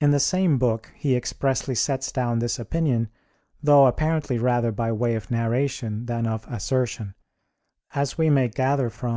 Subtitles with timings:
[0.00, 3.08] In the same book he expressly sets down this opinion,
[3.60, 7.16] though apparently rather by way of narration than of assertion,
[7.92, 9.04] as we may gather from _De Civ.